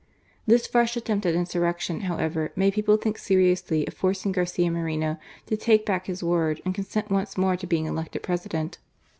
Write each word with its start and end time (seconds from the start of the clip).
«This 0.47 0.65
fresh 0.65 0.97
attempt 0.97 1.27
at 1.27 1.35
insurrection, 1.35 2.01
however^ 2.01 2.49
made 2.57 2.73
people 2.73 2.97
thmk 2.97 3.19
seriously 3.19 3.85
of; 3.87 3.93
forcing 3.93 4.31
Garcia 4.31 4.71
Moreno 4.71 5.17
to 5.45 5.55
take 5.55 5.85
back 5.85 6.07
his 6.07 6.23
word 6.23 6.59
and 6.65 6.73
consait 6.73 7.11
once 7.11 7.37
more 7.37 7.55
to 7.55 7.67
being 7.67 7.85
elected 7.85 8.23
President. 8.23 8.79